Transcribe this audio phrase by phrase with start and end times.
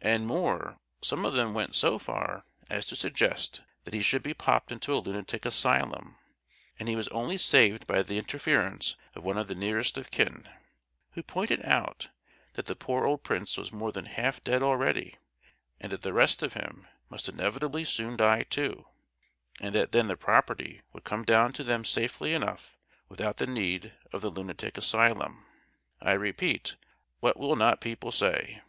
[0.00, 4.34] And more, some of them went so far as to suggest that he should be
[4.34, 6.18] popped into a lunatic asylum;
[6.80, 10.48] and he was only saved by the interference of one of the nearest of kin,
[11.12, 12.08] who pointed out
[12.54, 15.14] that the poor old prince was more than half dead already,
[15.78, 18.84] and that the rest of him must inevitably soon die too;
[19.60, 22.76] and that then the property would come down to them safely enough
[23.08, 25.46] without the need of the lunatic asylum.
[26.00, 26.74] I repeat,
[27.20, 28.60] what will not people say?